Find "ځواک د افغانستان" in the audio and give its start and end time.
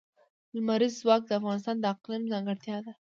1.01-1.75